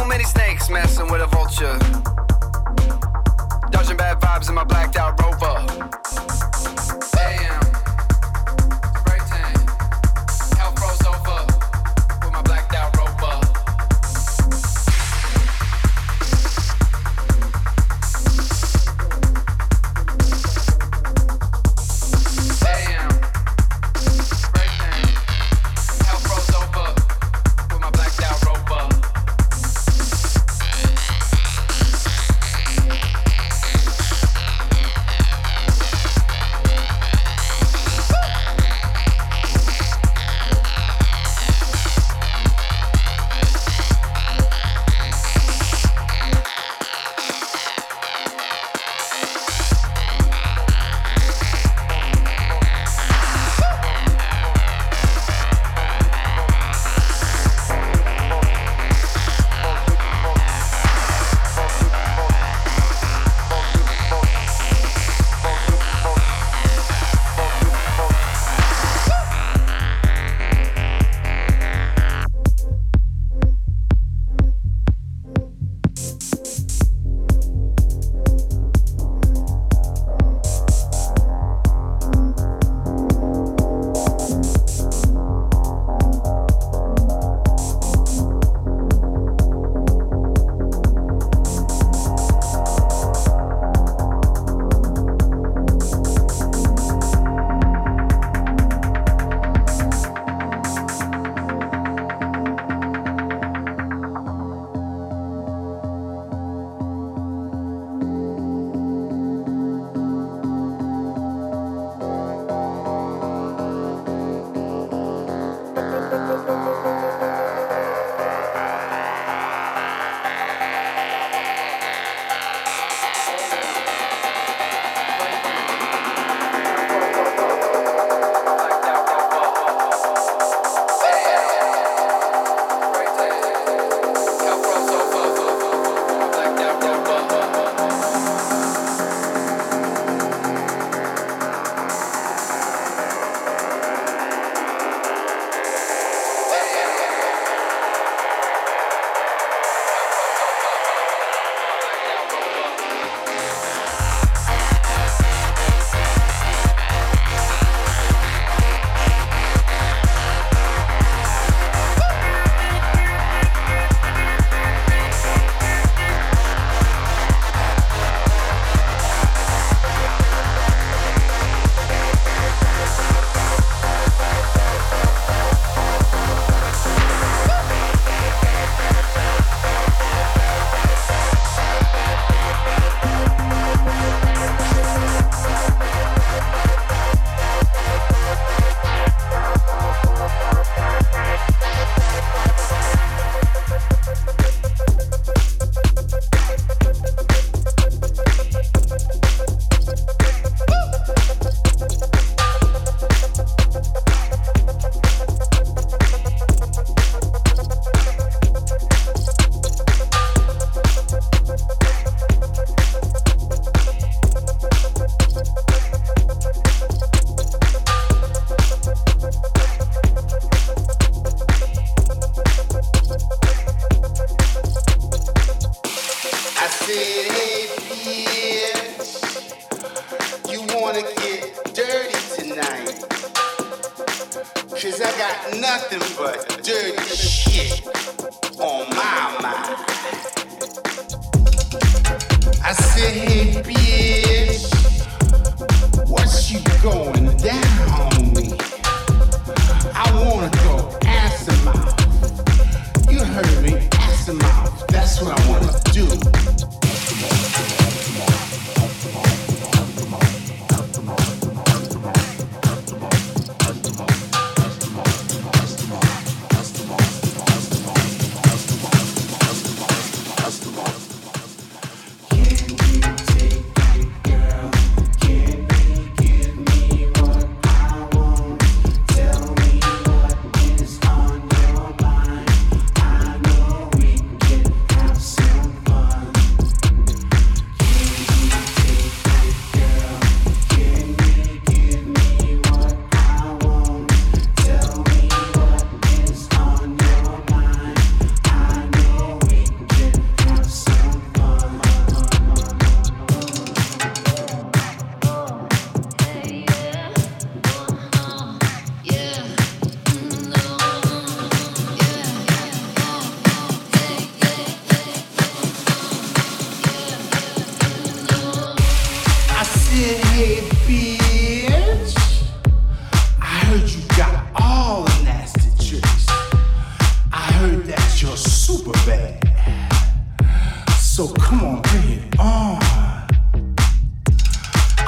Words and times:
Too 0.00 0.08
many 0.08 0.24
snakes 0.24 0.70
messing 0.70 1.10
with 1.10 1.20
a 1.20 1.26
vulture. 1.26 1.78
Dodging 3.70 3.98
bad 3.98 4.18
vibes 4.18 4.48
in 4.48 4.54
my 4.54 4.64
blacked 4.64 4.96
out 4.96 5.20
rover. 5.20 5.79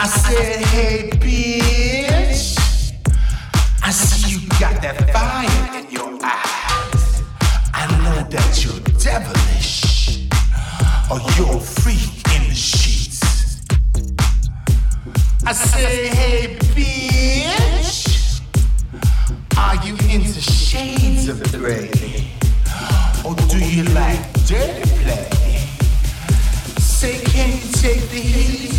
I 0.03 0.07
said, 0.07 0.65
hey, 0.65 1.11
bitch, 1.11 2.59
I 3.85 3.91
see 3.93 4.33
you 4.35 4.49
got 4.59 4.83
that 4.83 5.09
fire 5.13 5.79
in 5.79 5.89
your 5.93 6.19
eyes. 6.21 7.23
I 7.73 7.87
know 8.03 8.29
that 8.29 8.65
you're 8.65 8.81
devilish, 8.99 10.27
or 11.09 11.21
you're 11.39 11.57
a 11.57 11.61
freak 11.61 12.19
in 12.35 12.49
the 12.49 12.55
sheets. 12.57 13.63
I 15.47 15.53
say, 15.53 16.09
hey, 16.09 16.57
bitch, 16.75 18.43
are 19.57 19.87
you 19.87 19.95
into 20.13 20.41
shades 20.41 21.29
of 21.29 21.41
gray? 21.53 21.93
Or 23.25 23.37
do 23.37 23.59
you 23.65 23.85
like 23.95 24.19
dirty 24.49 24.83
play? 25.05 25.31
Say, 26.81 27.21
can 27.23 27.51
you 27.53 27.73
take 27.75 28.11
the 28.11 28.19
heat? 28.19 28.73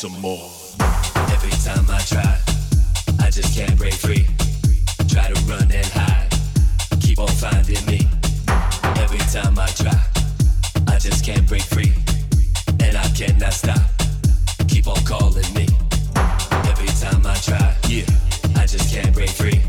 Some 0.00 0.20
more. 0.20 0.50
Every 1.28 1.50
time 1.50 1.84
I 1.90 2.00
try, 2.06 2.38
I 3.20 3.28
just 3.28 3.54
can't 3.54 3.76
break 3.76 3.92
free. 3.92 4.26
Try 5.08 5.26
to 5.28 5.40
run 5.44 5.70
and 5.70 5.86
hide, 5.86 6.30
keep 7.00 7.18
on 7.18 7.28
finding 7.28 7.84
me. 7.84 8.08
Every 8.96 9.18
time 9.18 9.58
I 9.58 9.66
try, 9.66 10.00
I 10.88 10.98
just 10.98 11.22
can't 11.22 11.46
break 11.46 11.62
free. 11.62 11.92
And 12.80 12.96
I 12.96 13.06
cannot 13.08 13.52
stop, 13.52 13.89
can't 18.90 19.14
break 19.14 19.30
free. 19.30 19.59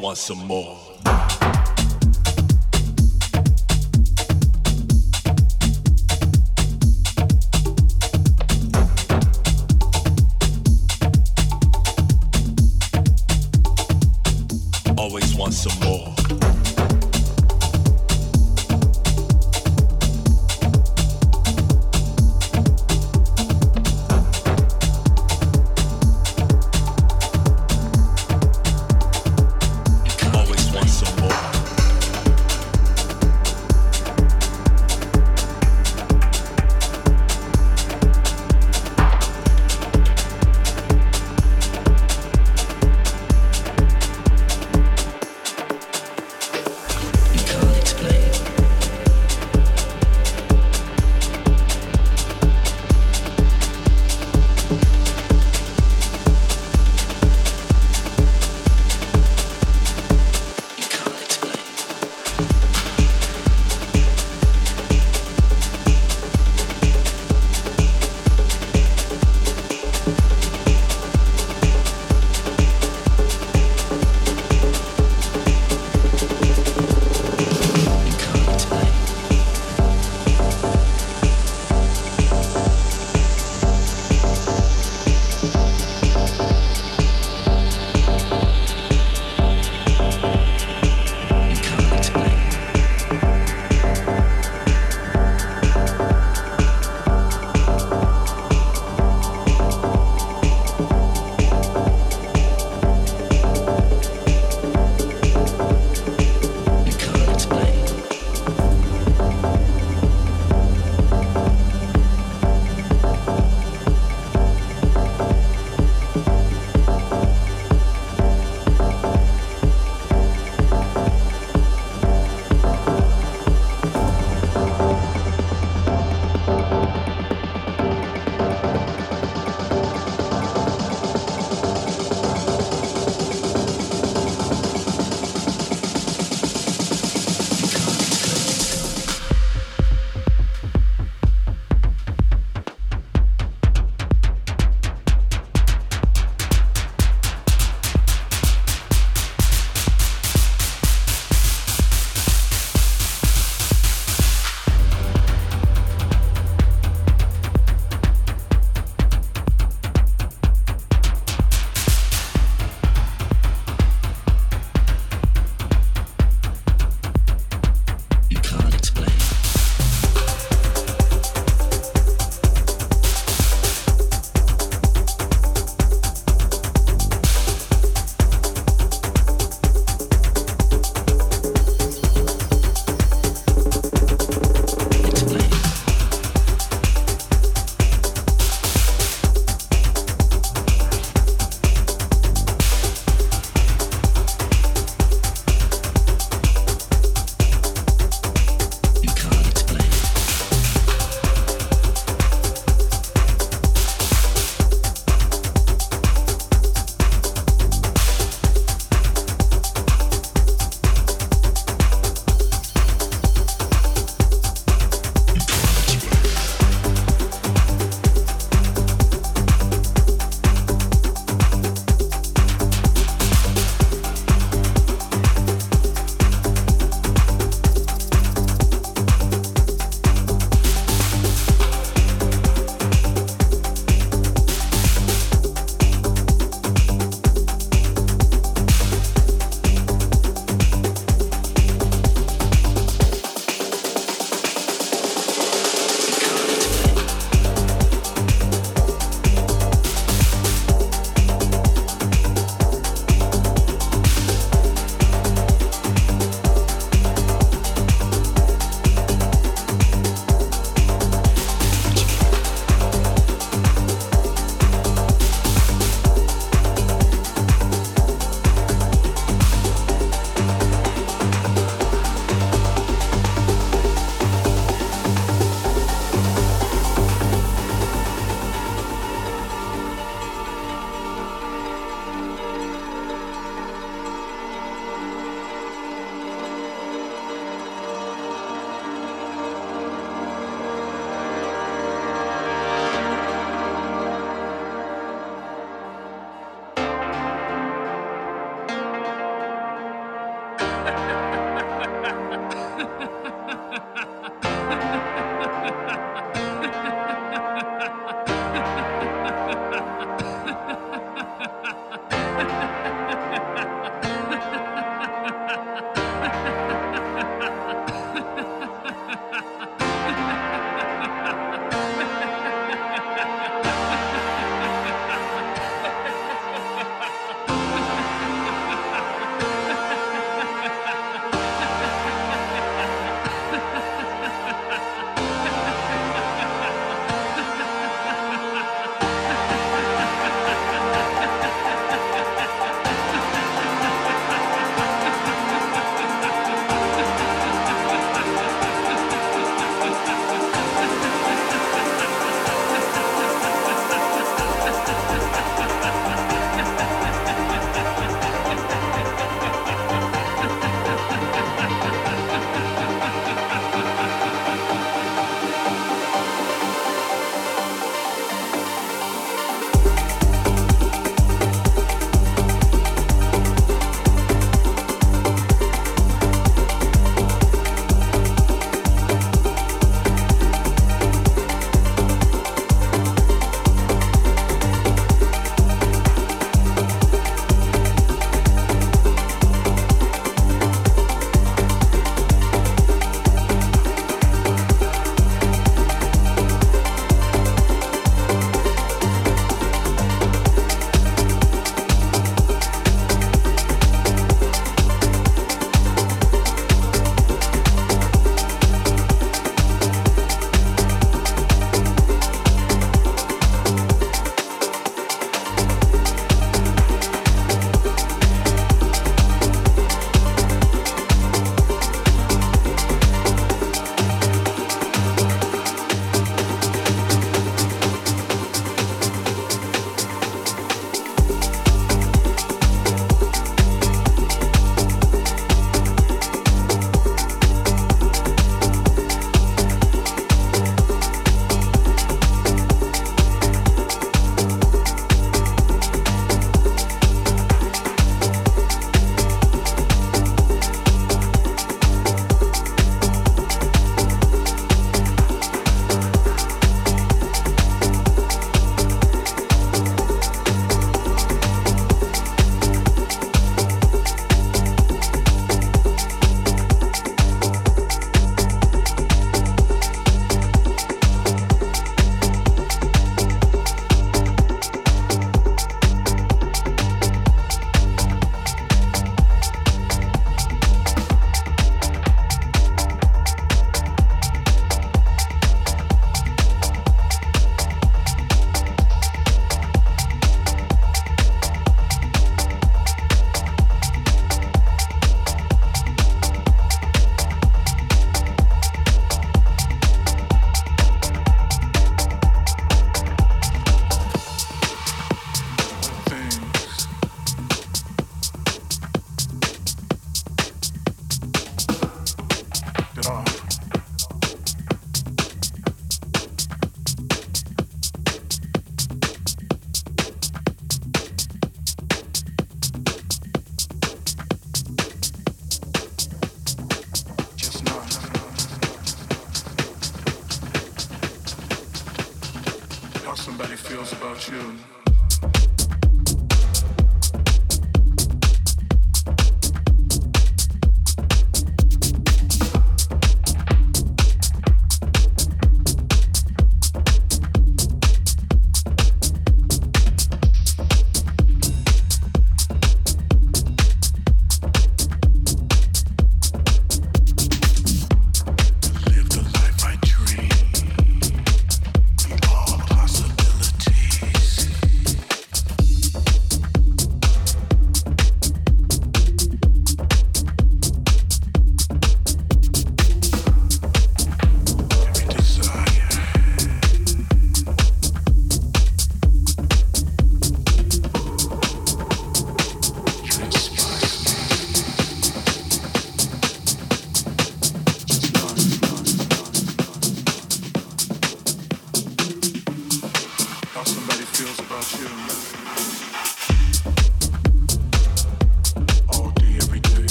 Want 0.00 0.18
some 0.18 0.38
more. 0.46 0.79